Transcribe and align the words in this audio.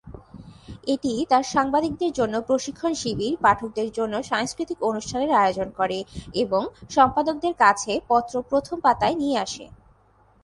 এটি 0.87 1.13
তার 1.29 1.43
সাংবাদিকদের 1.45 2.11
জন্য 2.13 2.35
প্রশিক্ষণ 2.41 2.91
শিবির, 2.93 3.33
পাঠকদের 3.41 3.89
জন্য 3.91 4.13
সাংস্কৃতিক 4.23 4.79
অনুষ্ঠানের 4.83 5.31
আয়োজন 5.33 5.67
করে 5.71 5.97
এবং 6.35 6.61
সম্পাদকদের 6.89 7.53
কাছে 7.55 7.91
পত্র 8.09 8.33
প্রথম 8.49 8.77
পাতায় 8.79 9.15
নিয়ে 9.15 9.37
আসে। 9.37 9.65